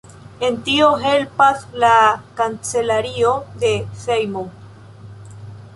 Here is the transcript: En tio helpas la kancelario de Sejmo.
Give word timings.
En 0.45 0.55
tio 0.69 0.87
helpas 1.03 1.61
la 1.83 1.91
kancelario 2.41 3.35
de 3.65 3.71
Sejmo. 4.07 4.45